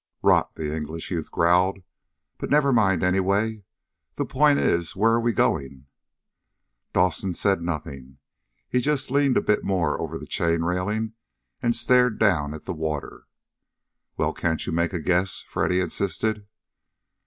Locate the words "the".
0.55-0.75, 4.15-4.25, 10.17-10.25, 12.63-12.73